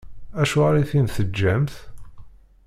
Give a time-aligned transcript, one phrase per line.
[0.41, 1.73] Acuɣer i t-in-teǧǧamt?